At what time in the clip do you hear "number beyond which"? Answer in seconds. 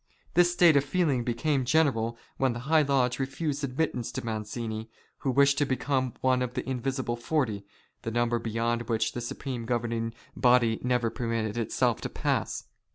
8.09-9.11